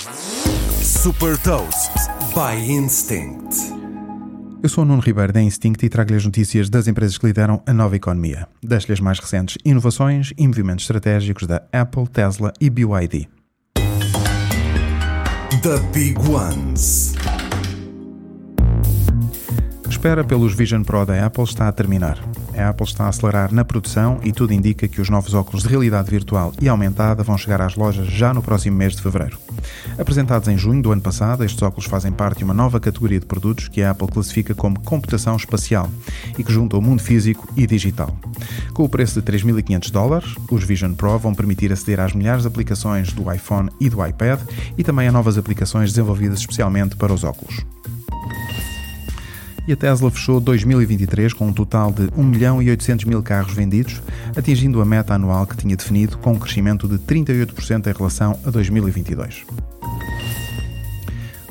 [0.00, 1.90] Super Toast
[2.32, 3.54] by Instinct.
[4.62, 7.62] Eu sou o Nuno Ribeiro da Instinct e trago-lhe as notícias das empresas que lideram
[7.66, 8.48] a nova economia.
[8.62, 13.28] Deixo-lhe as mais recentes inovações e movimentos estratégicos da Apple, Tesla e BYD.
[15.60, 17.14] The Big Ones.
[19.84, 22.18] A espera pelos Vision Pro da Apple está a terminar.
[22.56, 25.68] A Apple está a acelerar na produção e tudo indica que os novos óculos de
[25.68, 29.38] realidade virtual e aumentada vão chegar às lojas já no próximo mês de fevereiro.
[29.98, 33.26] Apresentados em junho do ano passado, estes óculos fazem parte de uma nova categoria de
[33.26, 35.88] produtos que a Apple classifica como computação espacial
[36.38, 38.16] e que junta o mundo físico e digital.
[38.72, 42.48] Com o preço de 3.500 dólares, os Vision Pro vão permitir aceder às milhares de
[42.48, 44.40] aplicações do iPhone e do iPad
[44.76, 47.64] e também a novas aplicações desenvolvidas especialmente para os óculos
[49.66, 53.52] e a Tesla fechou 2023 com um total de 1 milhão e 800 mil carros
[53.52, 54.02] vendidos,
[54.36, 58.50] atingindo a meta anual que tinha definido com um crescimento de 38% em relação a
[58.50, 59.44] 2022.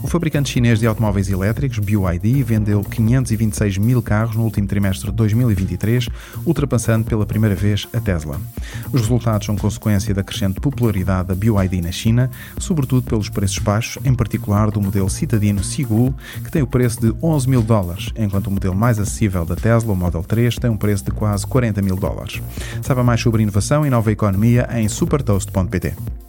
[0.02, 5.16] O fabricante chinês de automóveis elétricos, BYD, vendeu 526 mil carros no último trimestre de
[5.16, 6.08] 2023,
[6.46, 8.40] ultrapassando pela primeira vez a Tesla.
[8.94, 14.04] Os resultados são consequência da crescente popularidade da BYD na China, sobretudo pelos preços baixos,
[14.06, 18.48] em particular do modelo citadino Sigul, que tem o preço de 11 mil dólares, enquanto
[18.48, 21.82] o modelo mais acessível da Tesla, o Model 3, tem um preço de quase 40
[21.82, 22.42] mil dólares.
[22.82, 26.29] Saiba mais sobre inovação e nova economia em supertoast.pt.